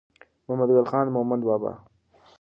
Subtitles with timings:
[0.45, 1.71] محمد ګل خان مومند بابا